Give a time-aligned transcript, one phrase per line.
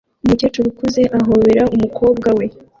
[0.23, 2.45] Umukecuru ukuze ahobera umukobwa we